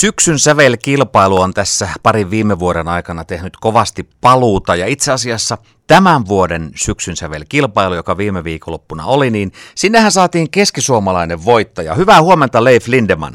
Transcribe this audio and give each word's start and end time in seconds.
Syksyn 0.00 0.38
sävelkilpailu 0.38 1.40
on 1.40 1.54
tässä 1.54 1.88
parin 2.02 2.30
viime 2.30 2.58
vuoden 2.58 2.88
aikana 2.88 3.24
tehnyt 3.24 3.52
kovasti 3.60 4.08
paluuta 4.20 4.76
ja 4.76 4.86
itse 4.86 5.12
asiassa 5.12 5.58
tämän 5.86 6.26
vuoden 6.28 6.70
syksyn 6.74 7.16
sävelkilpailu, 7.16 7.94
joka 7.94 8.16
viime 8.16 8.44
viikonloppuna 8.44 9.06
oli, 9.06 9.30
niin 9.30 9.52
sinnehän 9.74 10.12
saatiin 10.12 10.50
keskisuomalainen 10.50 11.44
voittaja. 11.44 11.94
Hyvää 11.94 12.22
huomenta 12.22 12.64
Leif 12.64 12.88
Lindeman. 12.88 13.32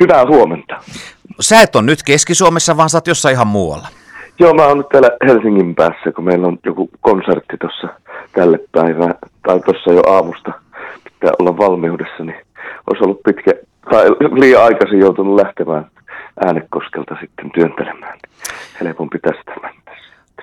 Hyvää 0.00 0.26
huomenta. 0.26 0.74
Sä 1.40 1.62
et 1.62 1.76
on 1.76 1.86
nyt 1.86 2.02
Keski-Suomessa, 2.02 2.76
vaan 2.76 2.90
sä 2.90 2.96
oot 2.96 3.06
jossain 3.06 3.34
ihan 3.34 3.46
muualla. 3.46 3.88
Joo, 4.38 4.54
mä 4.54 4.66
oon 4.66 4.78
nyt 4.78 4.88
täällä 4.88 5.10
Helsingin 5.26 5.74
päässä, 5.74 6.12
kun 6.16 6.24
meillä 6.24 6.46
on 6.46 6.58
joku 6.64 6.90
konsertti 7.00 7.56
tuossa 7.60 7.88
tälle 8.32 8.58
päivään, 8.72 9.14
tai 9.46 9.60
tuossa 9.60 9.92
jo 9.92 10.02
aamusta 10.06 10.52
pitää 11.04 11.32
olla 11.38 11.56
valmiudessa, 11.56 12.24
niin 12.24 12.46
olisi 12.90 13.04
ollut 13.04 13.22
pitkä, 13.22 13.52
liian 14.40 14.64
aikaisin 14.64 14.98
joutunut 14.98 15.36
lähtemään 15.36 15.86
äänekoskelta 16.46 17.16
sitten 17.20 17.50
työntelemään. 17.50 18.18
Helpompi 18.80 19.18
tästä 19.18 19.52
mennä. 19.62 19.78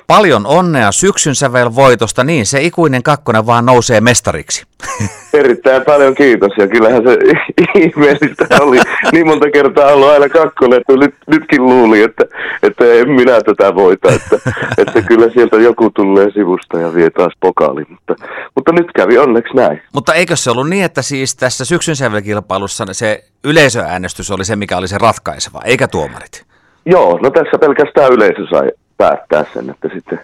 Paljon 0.07 0.45
onnea 0.45 0.91
syksyn 0.91 1.35
sävel 1.35 1.69
voitosta, 1.75 2.23
niin 2.23 2.45
se 2.45 2.61
ikuinen 2.61 3.03
kakkonen 3.03 3.45
vaan 3.45 3.65
nousee 3.65 4.01
mestariksi. 4.01 4.65
Erittäin 5.33 5.81
paljon 5.85 6.15
kiitos 6.15 6.51
ja 6.57 6.67
kyllähän 6.67 7.03
se 7.03 7.17
ihmeellistä 7.85 8.47
oli 8.59 8.79
niin 9.11 9.27
monta 9.27 9.51
kertaa 9.51 9.93
ollut 9.93 10.09
aina 10.09 10.29
kakkonen, 10.29 10.79
että 10.79 10.93
nyt, 10.93 11.15
nytkin 11.27 11.63
luuli, 11.63 12.01
että, 12.01 12.25
että 12.63 12.93
en 12.93 13.09
minä 13.09 13.41
tätä 13.41 13.75
voita, 13.75 14.11
että, 14.11 14.51
että 14.81 15.01
kyllä 15.01 15.29
sieltä 15.33 15.55
joku 15.55 15.89
tulee 15.89 16.31
sivusta 16.31 16.79
ja 16.79 16.93
vie 16.93 17.09
taas 17.09 17.33
pokaali, 17.39 17.83
mutta, 17.89 18.15
mutta 18.55 18.71
nyt 18.71 18.87
kävi 18.95 19.17
onneksi 19.17 19.55
näin. 19.55 19.81
Mutta 19.93 20.13
eikö 20.13 20.35
se 20.35 20.51
ollut 20.51 20.69
niin, 20.69 20.85
että 20.85 21.01
siis 21.01 21.35
tässä 21.35 21.65
syksyn 21.65 21.95
sävelkilpailussa 21.95 22.85
se 22.91 23.23
yleisöäänestys 23.45 24.31
oli 24.31 24.45
se, 24.45 24.55
mikä 24.55 24.77
oli 24.77 24.87
se 24.87 24.97
ratkaiseva, 24.97 25.61
eikä 25.65 25.87
tuomarit? 25.87 26.45
Joo, 26.85 27.19
no 27.23 27.29
tässä 27.29 27.57
pelkästään 27.59 28.13
yleisö 28.13 28.47
sai 28.49 28.71
päättää 28.97 29.45
sen, 29.53 29.69
että 29.69 29.89
sitten 29.93 30.19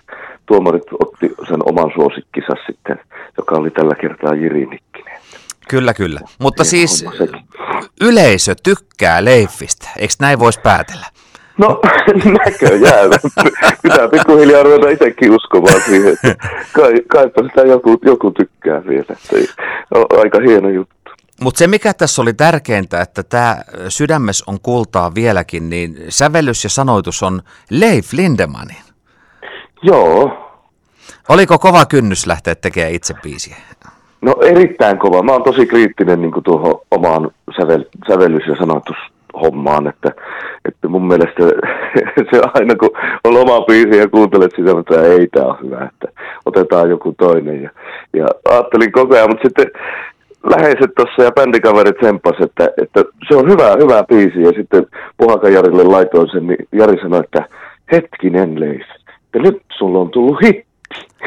tuomarit 0.46 0.84
otti 1.00 1.36
sen 1.50 1.60
oman 1.66 1.92
suosikkisa 1.96 2.54
sitten, 2.66 3.00
joka 3.38 3.56
oli 3.56 3.70
tällä 3.70 3.96
kertaa 3.96 4.34
Jiri 4.34 4.66
Nikkinen. 4.66 5.20
Kyllä, 5.70 5.94
kyllä. 5.94 6.20
Mutta 6.40 6.64
siis 6.64 7.06
yleisö 8.02 8.56
tykkää 8.64 9.26
Leifistä, 9.26 9.90
eikö 9.98 10.14
näin 10.20 10.40
voisi 10.40 10.60
päätellä? 10.64 11.06
No 11.58 11.82
näköjään. 12.46 13.10
Pitää 13.84 14.08
pikkuhiljaa 14.08 14.64
ruveta 14.64 14.90
itsekin 14.90 15.32
uskomaan 15.32 15.82
siihen, 15.82 16.14
että 16.14 16.36
kai, 16.74 16.94
kaipa 17.08 17.44
sitä 17.44 17.62
joku, 17.62 18.00
joku 18.06 18.32
tykkää 18.32 18.86
vielä. 18.88 19.06
Että 19.10 19.54
aika 20.22 20.40
hieno 20.48 20.70
juttu. 20.70 21.01
Mutta 21.42 21.60
se 21.60 21.68
mikä 21.68 21.94
tässä 21.94 22.22
oli 22.22 22.34
tärkeintä, 22.34 23.02
että 23.02 23.24
tämä 23.24 23.58
sydämes 23.90 24.44
on 24.48 24.58
kultaa 24.64 25.16
vieläkin, 25.16 25.70
niin 25.70 25.98
sävellys 26.10 26.64
ja 26.64 26.70
sanoitus 26.70 27.24
on 27.24 27.42
Leif 27.70 28.14
Lindemanin. 28.14 28.84
Joo. 29.84 30.38
Oliko 31.30 31.60
kova 31.60 31.86
kynnys 31.86 32.28
lähteä 32.28 32.56
tekemään 32.56 32.94
itse 32.94 33.14
biisiä? 33.24 33.56
No 34.22 34.36
erittäin 34.42 35.00
kova. 35.00 35.24
Mä 35.24 35.32
oon 35.32 35.44
tosi 35.44 35.66
kriittinen 35.66 36.22
niin 36.22 36.44
tuohon 36.44 36.80
omaan 36.92 37.32
sävel, 37.62 37.86
sävellys- 38.08 38.48
ja 38.48 38.56
sanoitushommaan, 38.56 39.88
että, 39.88 40.12
että 40.66 40.88
mun 40.88 41.08
mielestä 41.08 41.44
se 42.32 42.42
aina 42.54 42.76
kun 42.76 42.90
on 43.24 43.38
oma 43.38 43.62
biisi 43.62 43.98
ja 43.98 44.10
kuuntelet 44.10 44.52
sitä, 44.56 44.72
että 44.80 45.02
ei 45.02 45.28
tää 45.28 45.46
on 45.46 45.58
hyvä, 45.64 45.90
että 45.94 46.22
otetaan 46.46 46.90
joku 46.90 47.16
toinen. 47.18 47.64
Ja, 47.64 47.70
ja 48.14 48.26
ajattelin 48.50 48.92
koko 48.92 49.16
ajan, 49.16 49.30
mutta 49.30 49.48
sitten 49.48 49.72
läheiset 50.44 50.92
tuossa 50.96 51.24
ja 51.24 51.32
bändikaverit 51.32 51.96
sempas, 52.02 52.36
että, 52.40 52.70
että 52.82 53.04
se 53.28 53.36
on 53.36 53.50
hyvä, 53.50 53.76
hyvä 53.82 54.04
biisi. 54.04 54.42
Ja 54.42 54.52
sitten 54.52 54.86
Puhaka 55.18 55.50
Jarille 55.50 55.84
laitoin 55.84 56.30
sen, 56.32 56.48
niin 56.48 56.68
Jari 56.72 57.02
sanoi, 57.02 57.20
että 57.20 57.46
hetkinen 57.92 58.60
Leif, 58.60 58.88
ja 59.34 59.42
nyt 59.42 59.62
sulla 59.78 60.00
on 60.00 60.10
tullut 60.10 60.42
hitti. 60.44 60.72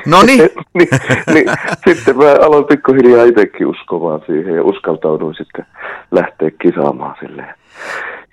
No 0.07 0.23
niin. 0.27 0.51
niin, 0.75 0.89
niin. 1.35 1.47
Sitten 1.89 2.17
mä 2.17 2.25
aloin 2.25 2.65
pikkuhiljaa 2.65 3.25
itsekin 3.25 3.67
uskomaan 3.67 4.21
siihen 4.27 4.55
ja 4.55 4.63
uskaltauduin 4.63 5.35
sitten 5.35 5.67
lähteä 6.11 6.51
kisaamaan 6.63 7.17
silleen. 7.21 7.55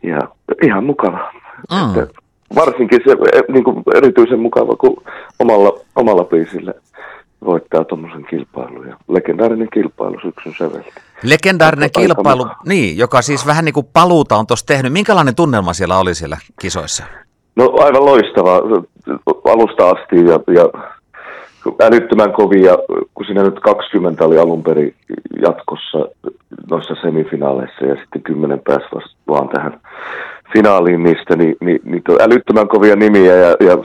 Ja 0.04 0.20
ihan 0.64 0.84
mukava. 0.84 1.34
Mm. 1.72 2.02
Että 2.02 2.22
varsinkin 2.56 3.00
se 3.06 3.16
niin 3.54 3.64
kuin 3.64 3.84
erityisen 3.96 4.40
mukava, 4.40 4.76
kun 4.76 5.04
omalla, 5.40 5.80
omalla 5.96 6.24
biisillä 6.24 6.74
voittaa 7.46 7.84
tuommoisen 7.84 8.26
kilpailun. 8.30 8.88
Ja 8.88 8.98
legendaarinen 9.08 9.68
kilpailu 9.74 10.20
syksyn 10.22 10.54
säveltä. 10.58 11.02
Legendaarinen 11.24 11.84
Aika 11.84 12.02
kilpailu, 12.02 12.48
niin, 12.66 12.98
joka 12.98 13.22
siis 13.22 13.46
vähän 13.46 13.66
niin 13.66 13.74
kuin 13.74 13.88
paluuta 13.94 14.36
on 14.38 14.48
tuossa 14.48 14.66
tehnyt. 14.66 14.94
Minkälainen 14.94 15.36
tunnelma 15.36 15.74
siellä 15.74 15.98
oli 15.98 16.16
siellä 16.16 16.38
kisoissa? 16.62 17.04
No 17.56 17.74
aivan 17.80 18.06
loistava 18.06 18.56
alusta 19.52 19.90
asti 19.90 20.16
ja, 20.16 20.40
ja 20.54 20.70
älyttömän 21.82 22.34
kovia, 22.34 22.78
kun 23.14 23.26
siinä 23.26 23.44
nyt 23.44 23.60
20 23.60 24.26
oli 24.26 24.38
alun 24.38 24.64
perin 24.64 24.96
jatkossa 25.42 25.98
noissa 26.70 26.96
semifinaaleissa 27.02 27.86
ja 27.86 27.96
sitten 27.96 28.22
kymmenen 28.22 28.62
pääsi 28.68 29.16
vaan 29.28 29.50
tähän 29.50 29.80
finaaliin 30.54 31.04
niistä, 31.04 31.36
niin, 31.36 31.56
niin, 31.60 31.80
niin 31.84 32.04
älyttömän 32.22 32.68
kovia 32.68 32.96
nimiä 32.96 33.36
ja, 33.36 33.56
ja 33.60 33.78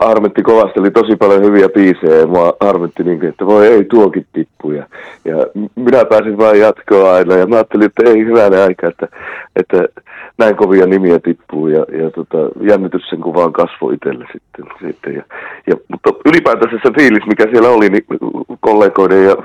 harmitti 0.00 0.42
kovasti, 0.42 0.80
oli 0.80 0.90
tosi 0.90 1.16
paljon 1.16 1.42
hyviä 1.42 1.68
biisejä 1.68 2.14
ja 2.14 2.26
mua 2.26 2.52
harmitti 2.60 3.02
niin, 3.02 3.24
että 3.24 3.46
voi 3.46 3.66
ei 3.66 3.84
tuokin 3.84 4.26
tippu 4.32 4.70
ja, 4.70 4.86
ja 5.24 5.36
minä 5.74 6.04
pääsin 6.04 6.38
vain 6.38 6.60
jatkoa 6.60 7.14
aina 7.14 7.34
ja 7.34 7.46
mä 7.46 7.56
ajattelin, 7.56 7.86
että 7.86 8.02
ei 8.10 8.24
hyvänä 8.24 8.62
aika, 8.62 8.88
että, 8.88 9.08
että 9.56 9.84
näin 10.38 10.56
kovia 10.56 10.86
nimiä 10.86 11.18
tippuu 11.18 11.68
ja, 11.68 11.86
ja 12.02 12.10
tota, 12.10 12.38
jännitys 12.60 13.08
sen 13.10 13.20
kuvaan 13.20 13.52
kasvoi 13.52 13.94
itselle 13.94 14.26
sitten. 14.32 14.64
sitten 14.86 15.14
ja, 15.14 15.22
ja, 15.66 15.76
mutta 15.88 16.10
ylipäätänsä 16.24 16.76
se 16.82 16.92
fiilis, 16.98 17.26
mikä 17.26 17.46
siellä 17.50 17.68
oli 17.68 17.88
niin 17.88 18.04
kollegoiden 18.60 19.24
ja 19.24 19.36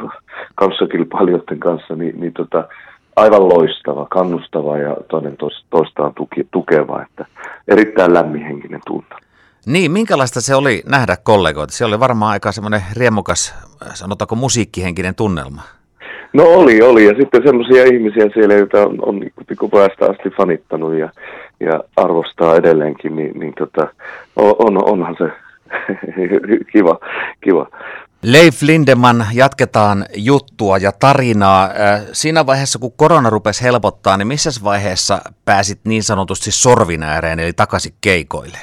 kanssakilpailijoiden 0.55 1.59
kanssa, 1.59 1.95
niin, 1.95 2.19
niin 2.19 2.33
tota, 2.33 2.67
aivan 3.15 3.49
loistava, 3.49 4.07
kannustava 4.09 4.77
ja 4.77 4.97
toinen 5.07 5.37
toistaan 5.69 6.13
tuki, 6.13 6.47
tukeva, 6.51 7.01
että 7.01 7.25
erittäin 7.67 8.13
lämminhenkinen 8.13 8.81
tunne. 8.87 9.15
Niin, 9.65 9.91
minkälaista 9.91 10.41
se 10.41 10.55
oli 10.55 10.83
nähdä 10.85 11.17
kollegoita? 11.23 11.73
Se 11.73 11.85
oli 11.85 11.99
varmaan 11.99 12.31
aika 12.31 12.51
semmoinen 12.51 12.81
riemukas, 12.97 13.55
sanotaanko 13.93 14.35
musiikkihenkinen 14.35 15.15
tunnelma. 15.15 15.61
No 16.33 16.43
oli, 16.43 16.81
oli. 16.81 17.05
Ja 17.05 17.13
sitten 17.19 17.43
semmoisia 17.43 17.83
ihmisiä 17.83 18.29
siellä, 18.33 18.53
joita 18.53 18.81
on, 18.81 18.97
on 19.01 19.19
niin 19.19 19.33
pikkupäästä 19.47 20.05
asti 20.05 20.29
fanittanut 20.29 20.93
ja, 20.93 21.09
ja 21.59 21.83
arvostaa 21.95 22.55
edelleenkin, 22.55 23.15
niin, 23.15 23.39
niin 23.39 23.53
tota, 23.57 23.87
on, 24.35 24.89
onhan 24.89 25.15
se 25.17 25.31
kiva, 26.73 26.99
kiva. 27.41 27.67
Leif 28.23 28.61
Lindeman, 28.61 29.25
jatketaan 29.33 30.05
juttua 30.15 30.77
ja 30.77 30.91
tarinaa. 30.99 31.63
Äh, 31.63 32.01
siinä 32.11 32.45
vaiheessa, 32.45 32.79
kun 32.79 32.91
korona 32.97 33.29
rupesi 33.29 33.63
helpottaa, 33.63 34.17
niin 34.17 34.27
missä 34.27 34.49
vaiheessa 34.63 35.21
pääsit 35.45 35.79
niin 35.83 36.03
sanotusti 36.03 36.51
sorvin 36.51 37.03
ääreen, 37.03 37.39
eli 37.39 37.53
takaisin 37.53 37.93
keikoille? 38.01 38.57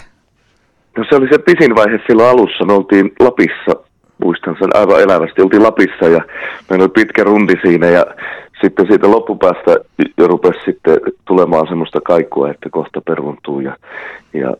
No 0.97 1.05
se 1.09 1.17
oli 1.17 1.29
se 1.33 1.39
pisin 1.39 1.75
vaihe 1.75 1.99
silloin 2.07 2.31
alussa. 2.31 2.65
Me 2.65 2.73
oltiin 2.73 3.13
Lapissa, 3.21 3.73
muistan 4.25 4.57
sen 4.59 4.77
aivan 4.77 5.01
elävästi. 5.01 5.43
Oltiin 5.43 5.63
Lapissa 5.63 6.09
ja 6.09 6.21
meillä 6.71 6.83
oli 6.83 6.93
pitkä 6.95 7.25
rundi 7.25 7.55
siinä 7.63 7.87
ja 7.87 8.07
sitten 8.61 8.87
siitä 8.87 9.11
loppupäästä 9.11 9.77
jo 10.19 10.27
rupesi 10.27 10.59
sitten 10.65 10.99
tulemaan 11.25 11.69
semmoista 11.69 12.01
kaikua, 12.01 12.51
että 12.51 12.69
kohta 12.71 13.01
peruntuu. 13.01 13.61
Ja, 13.61 13.77
ja 14.33 14.55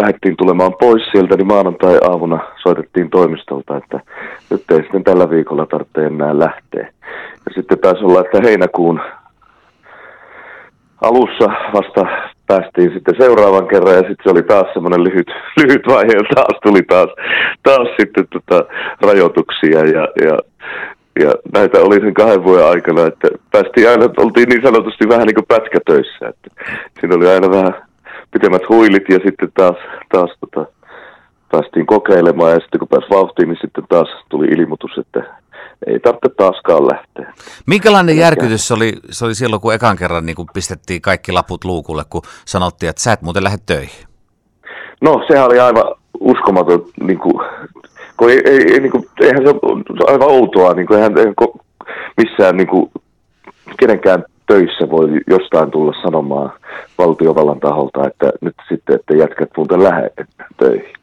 lähdettiin 0.00 0.36
tulemaan 0.36 0.74
pois 0.80 1.02
sieltä, 1.12 1.36
niin 1.36 1.46
maanantai-aamuna 1.46 2.38
soitettiin 2.62 3.10
toimistolta, 3.10 3.76
että 3.76 4.00
nyt 4.50 4.70
ei 4.70 4.82
sitten 4.82 5.04
tällä 5.04 5.30
viikolla 5.30 5.66
tarvitse 5.66 6.06
enää 6.06 6.38
lähteä. 6.38 6.88
Ja 7.46 7.52
sitten 7.54 7.78
taisi 7.78 8.04
olla, 8.04 8.20
että 8.20 8.40
heinäkuun 8.44 9.00
alussa 11.00 11.48
vasta 11.74 12.06
päästiin 12.46 12.92
sitten 12.92 13.14
seuraavan 13.18 13.68
kerran 13.68 13.94
ja 13.94 14.00
sitten 14.00 14.24
se 14.24 14.30
oli 14.30 14.42
taas 14.42 14.66
semmoinen 14.72 15.04
lyhyt, 15.04 15.30
lyhyt 15.62 15.86
vaihe 15.88 16.12
ja 16.12 16.34
taas 16.34 16.60
tuli 16.62 16.82
taas, 16.82 17.10
taas 17.62 17.88
sitten 18.00 18.26
tota 18.32 18.64
rajoituksia 19.00 19.78
ja, 19.78 20.08
ja 20.24 20.38
ja 21.20 21.34
näitä 21.54 21.80
oli 21.80 22.00
sen 22.00 22.14
kahden 22.14 22.44
vuoden 22.44 22.66
aikana, 22.66 23.06
että 23.06 23.28
päästiin 23.52 23.90
aina, 23.90 24.04
oltiin 24.16 24.48
niin 24.48 24.62
sanotusti 24.62 25.08
vähän 25.08 25.26
niin 25.26 25.34
kuin 25.34 25.46
pätkätöissä, 25.46 26.28
että 26.28 26.50
siinä 27.00 27.16
oli 27.16 27.28
aina 27.28 27.50
vähän 27.50 27.74
pitemmät 28.34 28.68
huilit 28.68 29.08
ja 29.08 29.18
sitten 29.26 29.52
taas, 29.56 29.76
taas 30.12 30.30
tota, 30.40 30.66
päästiin 31.52 31.86
kokeilemaan 31.86 32.52
ja 32.52 32.60
sitten 32.60 32.78
kun 32.78 32.88
pääsi 32.88 33.10
vauhtiin, 33.10 33.48
niin 33.48 33.58
sitten 33.60 33.84
taas 33.88 34.08
tuli 34.28 34.46
ilmoitus, 34.46 34.98
että 34.98 35.20
ei 35.86 36.00
tarvitse 36.00 36.28
taaskaan 36.36 36.86
lähteä. 36.86 37.34
Minkälainen 37.66 38.16
järkytys 38.16 38.68
se 38.68 38.74
oli, 38.74 38.92
se 39.10 39.24
oli 39.24 39.34
silloin, 39.34 39.62
kun 39.62 39.74
ekan 39.74 39.96
kerran 39.96 40.26
niin 40.26 40.36
kun 40.36 40.46
pistettiin 40.54 41.02
kaikki 41.02 41.32
laput 41.32 41.64
luukulle, 41.64 42.02
kun 42.10 42.22
sanottiin, 42.44 42.90
että 42.90 43.02
sä 43.02 43.12
et 43.12 43.22
muuten 43.22 43.44
lähde 43.44 43.58
töihin? 43.66 44.06
No, 45.00 45.24
sehän 45.28 45.46
oli 45.46 45.60
aivan 45.60 45.94
uskomaton 46.20 46.86
niin 47.06 47.18
kuin, 47.18 47.34
kun 48.16 48.30
ei, 48.30 48.40
ei, 48.44 48.72
ei 48.72 48.80
niin 48.80 48.92
kuin, 48.92 49.06
eihän 49.20 49.42
se 49.42 49.48
ole 49.48 50.12
aivan 50.12 50.28
outoa, 50.28 50.74
niin 50.74 50.86
kuin, 50.86 50.98
eihän, 50.98 51.18
eihän 51.18 51.34
missään 52.16 52.56
niin 52.56 52.68
kuin, 52.68 52.90
kenenkään 53.78 54.24
töissä 54.46 54.90
voi 54.90 55.08
jostain 55.30 55.70
tulla 55.70 55.92
sanomaan 56.02 56.52
valtiovallan 56.98 57.60
taholta, 57.60 58.06
että 58.06 58.32
nyt 58.40 58.54
sitten, 58.68 58.94
että 58.94 59.16
jätkät 59.16 59.50
muuten 59.56 59.84
lähde 59.84 60.10
töihin. 60.56 60.94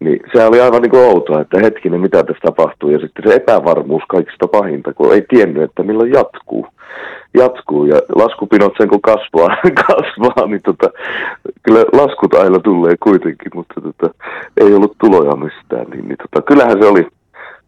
Niin, 0.00 0.20
se 0.32 0.44
oli 0.44 0.60
aivan 0.60 0.82
niin 0.82 0.90
kuin 0.90 1.02
outoa, 1.02 1.40
että 1.40 1.58
hetkinen, 1.58 2.00
mitä 2.00 2.22
tässä 2.22 2.40
tapahtuu. 2.42 2.90
Ja 2.90 2.98
sitten 2.98 3.24
se 3.28 3.34
epävarmuus 3.34 4.02
kaikista 4.08 4.48
pahinta, 4.48 4.94
kun 4.94 5.12
ei 5.12 5.22
tiennyt, 5.28 5.62
että 5.62 5.82
milloin 5.82 6.12
jatkuu. 6.12 6.66
Jatkuu 7.34 7.86
ja 7.86 7.96
laskupinot 8.14 8.72
sen 8.78 8.88
kun 8.88 9.02
kasvaa, 9.02 9.56
kasvaa 9.86 10.46
niin 10.46 10.62
tota, 10.62 10.90
kyllä 11.62 11.84
laskut 11.92 12.34
aina 12.34 12.58
tulee 12.58 12.94
kuitenkin, 13.02 13.50
mutta 13.54 13.80
tota, 13.80 14.14
ei 14.60 14.74
ollut 14.74 14.96
tuloja 15.00 15.36
mistään. 15.36 15.90
Niin, 15.90 16.08
niin 16.08 16.18
tota, 16.18 16.46
kyllähän 16.46 16.82
se 16.82 16.88
oli, 16.88 17.06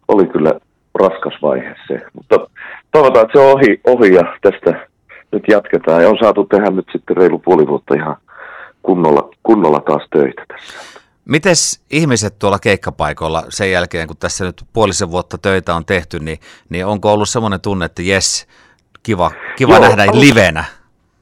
oli 0.09 0.27
kyllä 0.27 0.53
raskas 0.95 1.35
vaihe 1.43 1.75
se. 1.89 2.01
Mutta 2.13 2.47
toivotaan, 2.93 3.27
että 3.27 3.39
se 3.39 3.47
on 3.47 3.53
ohi, 3.53 3.81
ohi 3.85 4.15
ja 4.15 4.37
tästä 4.43 4.87
nyt 5.35 5.45
jatketaan. 5.49 6.03
Ja 6.03 6.09
on 6.09 6.19
saatu 6.21 6.45
tehdä 6.45 6.71
nyt 6.71 6.87
sitten 6.93 7.17
reilu 7.17 7.39
puoli 7.39 7.67
vuotta 7.67 7.95
ihan 7.95 8.17
kunnolla, 8.83 9.31
kunnolla 9.43 9.81
taas 9.81 10.03
töitä 10.11 10.45
tässä. 10.49 10.75
Mites 11.25 11.85
ihmiset 11.91 12.39
tuolla 12.39 12.59
keikkapaikoilla 12.59 13.43
sen 13.49 13.71
jälkeen, 13.71 14.07
kun 14.07 14.17
tässä 14.17 14.45
nyt 14.45 14.63
puolisen 14.73 15.11
vuotta 15.11 15.39
töitä 15.39 15.75
on 15.75 15.85
tehty, 15.85 16.19
niin, 16.19 16.39
niin 16.69 16.87
onko 16.87 17.13
ollut 17.13 17.29
semmoinen 17.29 17.61
tunne, 17.61 17.85
että 17.85 18.03
jes, 18.03 18.47
kiva, 19.03 19.31
kiva 19.57 19.75
Joo, 19.75 19.81
nähdä 19.81 20.03
alus, 20.03 20.21
livenä? 20.21 20.65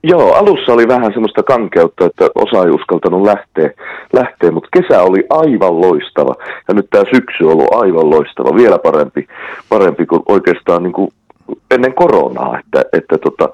Joo, 0.03 0.33
alussa 0.33 0.73
oli 0.73 0.89
vähän 0.89 1.13
semmoista 1.13 1.43
kankeutta, 1.43 2.07
että 2.07 2.29
osa 2.35 2.65
ei 2.65 2.71
uskaltanut 2.71 3.23
lähteä, 3.23 3.71
lähteä, 4.13 4.51
mutta 4.51 4.69
kesä 4.73 5.03
oli 5.03 5.27
aivan 5.31 5.81
loistava. 5.81 6.35
Ja 6.69 6.75
nyt 6.75 6.87
tämä 6.91 7.05
syksy 7.15 7.45
on 7.45 7.53
ollut 7.53 7.75
aivan 7.75 8.11
loistava, 8.11 8.57
vielä 8.57 8.79
parempi, 8.79 9.29
parempi 9.69 10.07
kuin 10.07 10.23
oikeastaan 10.27 10.83
niin 10.83 10.93
kuin 10.93 11.09
ennen 11.71 11.95
koronaa. 11.95 12.59
Että, 12.59 12.85
että 12.93 13.19
tota, 13.19 13.49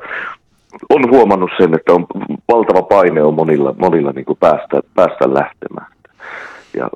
on 0.90 1.10
huomannut 1.10 1.50
sen, 1.58 1.74
että 1.74 1.92
on 1.92 2.06
valtava 2.52 2.82
paine 2.82 3.22
on 3.22 3.34
monilla, 3.34 3.74
monilla 3.78 4.12
niin 4.12 4.24
kuin 4.24 4.38
päästä, 4.38 4.80
päästä 4.94 5.34
lähtemään. 5.34 5.92
Ja 6.76 6.88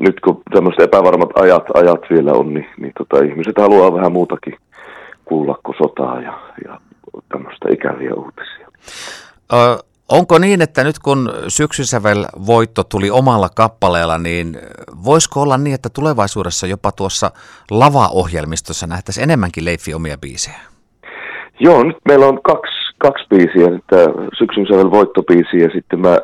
nyt 0.00 0.20
kun 0.20 0.42
tämmöiset 0.54 0.80
epävarmat 0.80 1.30
ajat, 1.34 1.64
ajat 1.74 2.00
vielä 2.10 2.32
on, 2.32 2.54
niin, 2.54 2.66
niin 2.80 2.92
tota, 2.98 3.24
ihmiset 3.24 3.54
haluaa 3.58 3.94
vähän 3.94 4.12
muutakin 4.12 4.54
kuulla 5.24 5.58
kuin 5.64 5.76
sotaa 5.78 6.20
ja, 6.20 6.40
ja 6.64 6.80
tämmöistä 7.28 7.68
ikäviä 7.72 8.14
uutisia. 8.14 8.68
Ö, 9.52 9.56
onko 10.08 10.38
niin, 10.38 10.62
että 10.62 10.84
nyt 10.84 10.98
kun 10.98 11.32
syksysävel 11.48 12.24
voitto 12.46 12.84
tuli 12.84 13.10
omalla 13.10 13.48
kappaleella, 13.56 14.18
niin 14.18 14.58
voisiko 15.04 15.42
olla 15.42 15.58
niin, 15.58 15.74
että 15.74 15.88
tulevaisuudessa 15.88 16.66
jopa 16.66 16.92
tuossa 16.92 17.30
lava-ohjelmistossa 17.70 18.86
nähtäisiin 18.86 19.24
enemmänkin 19.24 19.64
Leiffi 19.64 19.94
omia 19.94 20.18
biisejä? 20.18 20.60
Joo, 21.60 21.82
nyt 21.84 21.96
meillä 22.08 22.26
on 22.26 22.42
kaksi, 22.42 22.79
kaksi 23.00 23.24
biisiä, 23.30 23.80
tämä 23.86 24.04
syksyn 24.38 24.66
sävel 24.66 24.90
voittobiisi 24.90 25.58
ja 25.58 25.68
sitten 25.74 26.00
mä, 26.00 26.18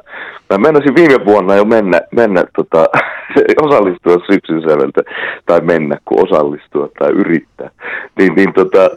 mä 0.51 0.59
mennäsin 0.59 0.95
viime 0.95 1.25
vuonna 1.25 1.55
jo 1.55 1.65
mennä, 1.65 2.01
mennä 2.11 2.45
tota, 2.57 2.87
osallistua 3.67 4.17
syksyn 4.33 4.63
säveltä, 4.63 5.03
tai 5.47 5.61
mennä 5.61 5.99
kun 6.05 6.25
osallistua 6.25 6.89
tai 6.99 7.11
yrittää. 7.11 7.71
Niin, 8.19 8.35
niin 8.35 8.53
tota, 8.53 8.91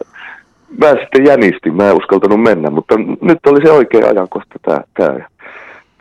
mä 0.77 0.89
sitten 0.89 1.25
jänistin, 1.25 1.75
mä 1.75 1.89
en 1.89 1.97
uskaltanut 1.97 2.41
mennä, 2.41 2.69
mutta 2.69 2.95
nyt 3.21 3.39
oli 3.47 3.65
se 3.65 3.71
oikea 3.71 4.07
ajankohta 4.07 4.55
tämä, 4.61 4.81
tämä, 4.93 5.25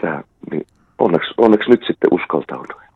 tämä 0.01 0.23
niin 0.51 0.67
onneksi, 0.99 1.35
onneksi 1.39 1.71
nyt 1.71 1.85
sitten 1.87 2.13
uskaltauduin. 2.13 2.88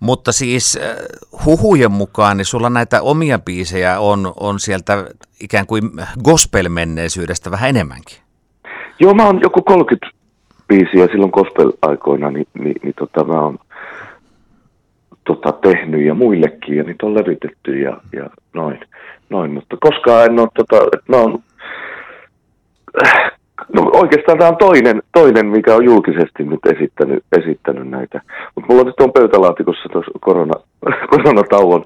Mutta 0.00 0.32
siis 0.32 0.78
äh, 0.82 0.96
huhujen 1.44 1.92
mukaan, 1.92 2.36
niin 2.36 2.44
sulla 2.44 2.70
näitä 2.70 3.02
omia 3.02 3.38
biisejä 3.38 4.00
on, 4.00 4.32
on 4.40 4.60
sieltä 4.60 5.04
ikään 5.40 5.66
kuin 5.66 5.82
gospel-menneisyydestä 6.24 7.50
vähän 7.50 7.70
enemmänkin. 7.70 8.18
Joo, 9.00 9.14
mä 9.14 9.26
oon 9.26 9.40
joku 9.42 9.62
30 9.62 10.06
biisiä 10.68 11.06
silloin 11.06 11.32
gospel-aikoina, 11.32 12.30
niin, 12.30 12.46
niin, 12.54 12.76
niin 12.82 12.94
tota, 12.98 13.24
mä 13.24 13.40
oon 13.40 13.58
tota, 15.24 15.52
tehnyt 15.52 16.06
ja 16.06 16.14
muillekin, 16.14 16.76
ja 16.76 16.84
niitä 16.84 17.06
on 17.06 17.14
levitetty 17.14 17.78
ja, 17.80 18.00
ja 18.12 18.30
noin, 18.52 18.80
noin. 19.30 19.50
Mutta 19.50 19.76
koskaan 19.80 20.26
en 20.26 20.38
ole, 20.38 20.48
tota, 20.54 20.76
että 20.76 21.12
mä 21.12 21.16
oon 21.16 21.42
No 23.72 23.90
oikeastaan 23.94 24.38
tämä 24.38 24.50
on 24.50 24.56
toinen, 24.56 25.02
toinen, 25.12 25.46
mikä 25.46 25.74
on 25.74 25.84
julkisesti 25.84 26.44
nyt 26.44 26.60
esittänyt, 26.66 27.24
esittänyt 27.38 27.90
näitä. 27.90 28.20
Mutta 28.54 28.66
mulla 28.68 28.80
on 28.80 28.86
nyt 28.86 29.00
on 29.00 29.12
pöytälaatikossa 29.12 29.88
tuossa 29.92 30.10
korona, 30.20 30.54
koronatauon 31.10 31.84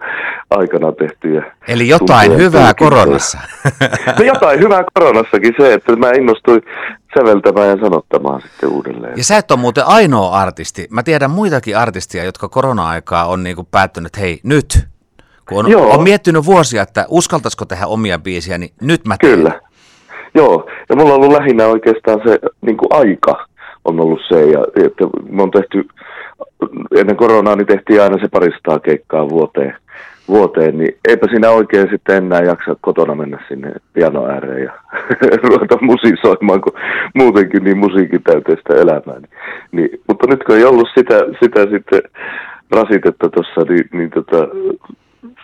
aikana 0.51 0.93
tehty. 0.93 1.43
Eli 1.69 1.89
jotain 1.89 2.37
hyvää 2.37 2.75
koronassa. 2.75 3.39
no 4.19 4.25
jotain 4.25 4.61
hyvää 4.61 4.85
koronassakin 4.95 5.55
se, 5.61 5.75
että 5.75 5.97
mä 5.97 6.11
innostuin 6.11 6.63
säveltämään 7.19 7.69
ja 7.69 7.77
sanottamaan 7.77 8.41
sitten 8.41 8.69
uudelleen. 8.69 9.15
Ja 9.17 9.25
sä 9.25 9.37
et 9.37 9.51
ole 9.51 9.61
muuten 9.61 9.87
ainoa 9.87 10.39
artisti. 10.39 10.87
Mä 10.91 11.03
tiedän 11.03 11.31
muitakin 11.31 11.79
artisteja, 11.79 12.25
jotka 12.25 12.49
korona-aikaa 12.49 13.27
on 13.27 13.43
niinku 13.43 13.69
päättänyt, 13.71 14.19
hei 14.19 14.41
nyt, 14.43 14.87
kun 15.49 15.67
on, 15.67 15.77
on 15.77 16.03
miettinyt 16.03 16.45
vuosia, 16.45 16.83
että 16.83 17.07
uskaltaisiko 17.09 17.65
tehdä 17.65 17.87
omia 17.87 18.19
biisiä, 18.19 18.59
niin 18.59 18.73
nyt 18.81 19.07
mä 19.07 19.17
teen. 19.21 19.39
Kyllä. 19.39 19.61
Joo, 20.35 20.71
ja 20.89 20.97
mulla 20.97 21.15
on 21.15 21.21
ollut 21.21 21.39
lähinnä 21.39 21.67
oikeastaan 21.67 22.21
se 22.27 22.39
niin 22.61 22.77
kuin 22.77 22.89
aika 22.91 23.47
on 23.85 24.01
ollut 24.01 24.21
se, 24.29 24.45
ja 24.45 24.65
että 24.85 25.05
me 25.31 25.43
on 25.43 25.51
tehty, 25.51 25.89
ennen 26.97 27.17
koronaa 27.17 27.57
niin 27.57 27.67
tehtiin 27.67 28.03
aina 28.03 28.19
se 28.19 28.29
paristaa 28.29 28.79
keikkaa 28.79 29.29
vuoteen, 29.29 29.77
vuoteen, 30.29 30.79
niin 30.79 30.97
eipä 31.09 31.27
siinä 31.31 31.51
oikein 31.51 31.89
sitten 31.91 32.17
enää 32.17 32.41
jaksa 32.41 32.77
kotona 32.81 33.15
mennä 33.15 33.39
sinne 33.49 33.73
piano 33.93 34.27
ääreen 34.27 34.65
ja 34.65 34.73
ruveta 35.43 35.79
musisoimaan, 35.81 36.61
kun 36.61 36.73
muutenkin 37.15 37.65
niin 37.65 37.79
musiikin 37.79 38.23
täyteistä 38.23 38.75
elämää. 38.75 39.19
Niin, 39.19 39.31
niin, 39.73 40.01
mutta 40.09 40.27
nyt 40.27 40.45
kun 40.45 40.57
ei 40.57 40.65
ollut 40.65 40.89
sitä, 40.95 41.15
sitä 41.43 41.61
sitten 41.71 42.03
rasitetta 42.71 43.29
tuossa, 43.29 43.61
niin, 43.69 43.89
niin 43.93 44.11
tota, 44.11 44.49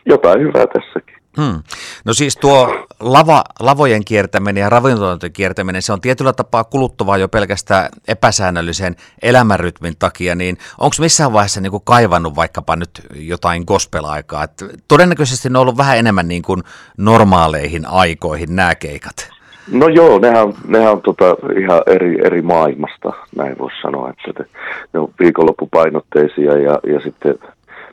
jotain 0.06 0.40
hyvää 0.40 0.66
tässäkin. 0.66 1.19
Hmm. 1.36 1.62
No 2.04 2.14
siis 2.14 2.36
tuo 2.36 2.86
lava, 3.00 3.44
lavojen 3.60 4.04
kiertäminen 4.04 4.60
ja 4.60 4.70
ravintoloiden 4.70 5.32
kiertäminen, 5.32 5.82
se 5.82 5.92
on 5.92 6.00
tietyllä 6.00 6.32
tapaa 6.32 6.64
kuluttavaa 6.64 7.16
jo 7.16 7.28
pelkästään 7.28 7.88
epäsäännöllisen 8.08 8.96
elämänrytmin 9.22 9.94
takia, 9.98 10.34
niin 10.34 10.58
onko 10.78 10.96
missään 11.00 11.32
vaiheessa 11.32 11.60
niin 11.60 11.70
kuin 11.70 11.82
kaivannut 11.84 12.36
vaikkapa 12.36 12.76
nyt 12.76 12.90
jotain 13.14 13.64
gospel-aikaa? 13.66 14.44
Et 14.44 14.64
todennäköisesti 14.88 15.48
ne 15.48 15.58
on 15.58 15.62
ollut 15.62 15.76
vähän 15.76 15.98
enemmän 15.98 16.28
niin 16.28 16.42
kuin 16.42 16.62
normaaleihin 16.96 17.86
aikoihin 17.86 18.56
nämä 18.56 18.74
keikat. 18.74 19.30
No 19.72 19.88
joo, 19.88 20.18
nehän, 20.18 20.54
nehän 20.66 20.92
on 20.92 21.02
tota 21.02 21.36
ihan 21.62 21.82
eri, 21.86 22.26
eri 22.26 22.42
maailmasta, 22.42 23.12
näin 23.36 23.58
voisi 23.58 23.80
sanoa, 23.82 24.10
että 24.10 24.44
ne 24.92 25.00
on 25.00 25.12
viikonloppupainotteisia 25.20 26.58
ja, 26.58 26.78
ja 26.86 27.00
sitten 27.00 27.38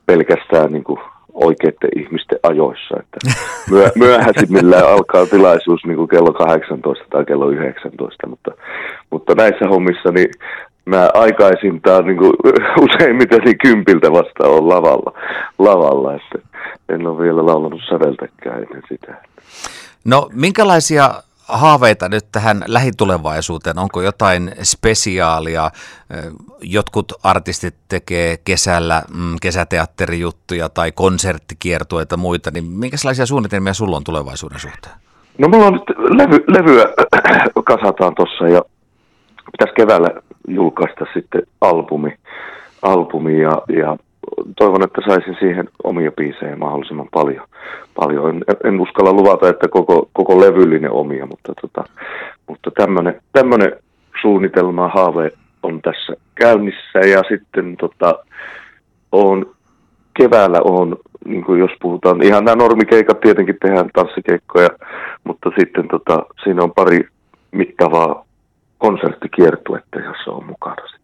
pelkästään 0.05 0.71
niin 0.71 0.83
kuin 0.83 0.99
oikeiden 1.33 1.89
ihmisten 1.95 2.39
ajoissa. 2.43 2.95
Että 2.99 3.17
myö, 3.71 3.89
myöhäisimmillään 3.95 4.91
alkaa 4.91 5.25
tilaisuus 5.25 5.85
niin 5.85 5.97
kuin 5.97 6.07
kello 6.07 6.33
18 6.33 7.05
tai 7.09 7.25
kello 7.25 7.49
19, 7.49 8.27
mutta, 8.27 8.51
mutta 9.09 9.35
näissä 9.35 9.67
hommissa 9.69 10.11
niin 10.11 10.29
mä 10.85 11.09
aikaisintaan 11.13 12.05
niin 12.05 12.17
kuin, 12.17 12.33
useimmiten 12.89 13.41
niin 13.41 13.57
kympiltä 13.57 14.11
vasta 14.11 14.47
on 14.47 14.69
lavalla, 14.69 15.13
lavalla 15.59 16.13
että 16.13 16.39
en 16.89 17.07
ole 17.07 17.23
vielä 17.23 17.45
laulanut 17.45 17.81
säveltäkään 17.89 18.63
ennen 18.63 18.83
sitä. 18.89 19.15
No 20.05 20.29
minkälaisia 20.33 21.09
haaveita 21.47 22.09
nyt 22.09 22.25
tähän 22.31 22.63
lähitulevaisuuteen? 22.67 23.79
Onko 23.79 24.01
jotain 24.01 24.51
spesiaalia? 24.63 25.71
Jotkut 26.61 27.13
artistit 27.23 27.75
tekee 27.89 28.37
kesällä 28.37 29.03
mm, 29.13 29.35
kesäteatterijuttuja 29.41 30.69
tai 30.69 30.91
konserttikiertueita 30.91 32.17
muita, 32.17 32.51
niin 32.51 32.63
minkälaisia 32.63 33.25
suunnitelmia 33.25 33.73
sulla 33.73 33.97
on 33.97 34.03
tulevaisuuden 34.03 34.59
suhteen? 34.59 34.95
No 35.37 35.47
mulla 35.47 35.65
on 35.65 35.73
nyt 35.73 35.89
levy, 35.97 36.43
levyä 36.47 36.85
kasataan 37.75 38.15
tuossa 38.15 38.47
ja 38.47 38.61
pitäisi 39.51 39.73
keväällä 39.75 40.09
julkaista 40.47 41.05
sitten 41.13 41.41
albumi, 41.61 42.15
albumi 42.81 43.41
ja, 43.41 43.61
ja 43.81 43.97
toivon, 44.57 44.83
että 44.83 45.01
saisin 45.07 45.35
siihen 45.39 45.69
omia 45.83 46.11
biisejä 46.11 46.55
mahdollisimman 46.55 47.07
paljon. 47.13 47.47
paljon. 47.95 48.29
En, 48.29 48.43
en 48.63 48.81
uskalla 48.81 49.13
luvata, 49.13 49.49
että 49.49 49.67
koko, 49.67 50.09
koko 50.13 50.41
levyllinen 50.41 50.91
omia, 50.91 51.25
mutta, 51.25 51.53
tota, 51.61 51.83
mutta 52.47 52.71
tämmöinen 53.33 53.71
suunnitelma, 54.21 54.87
haave 54.87 55.31
on 55.63 55.81
tässä 55.81 56.13
käynnissä 56.35 56.99
ja 56.99 57.23
sitten 57.29 57.77
tota, 57.77 58.19
on, 59.11 59.45
keväällä 60.13 60.61
on, 60.63 60.97
niin 61.25 61.43
kuin 61.43 61.59
jos 61.59 61.71
puhutaan, 61.81 62.23
ihan 62.23 62.45
nämä 62.45 62.55
normikeikat 62.55 63.19
tietenkin 63.19 63.57
tehdään 63.61 63.89
tanssikeikkoja, 63.93 64.69
mutta 65.23 65.51
sitten 65.59 65.87
tota, 65.87 66.25
siinä 66.43 66.63
on 66.63 66.73
pari 66.73 67.07
mittavaa 67.51 68.25
konserttikiertuetta, 68.77 69.99
jossa 69.99 70.31
on 70.31 70.45
mukana 70.45 70.97